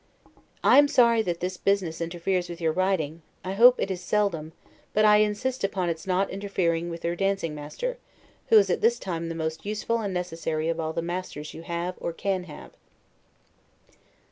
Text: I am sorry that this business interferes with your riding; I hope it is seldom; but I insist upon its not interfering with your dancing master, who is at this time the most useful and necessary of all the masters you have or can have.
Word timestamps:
I 0.63 0.79
am 0.79 0.87
sorry 0.87 1.21
that 1.21 1.41
this 1.41 1.57
business 1.57 2.01
interferes 2.01 2.49
with 2.49 2.59
your 2.59 2.71
riding; 2.71 3.21
I 3.45 3.53
hope 3.53 3.75
it 3.79 3.91
is 3.91 4.01
seldom; 4.01 4.51
but 4.95 5.05
I 5.05 5.17
insist 5.17 5.63
upon 5.63 5.89
its 5.89 6.07
not 6.07 6.31
interfering 6.31 6.89
with 6.89 7.05
your 7.05 7.15
dancing 7.15 7.53
master, 7.53 7.99
who 8.47 8.57
is 8.57 8.71
at 8.71 8.81
this 8.81 8.97
time 8.97 9.29
the 9.29 9.35
most 9.35 9.63
useful 9.63 9.99
and 9.99 10.11
necessary 10.11 10.69
of 10.69 10.79
all 10.79 10.91
the 10.93 11.03
masters 11.03 11.53
you 11.53 11.61
have 11.61 11.93
or 11.99 12.13
can 12.13 12.45
have. 12.45 12.71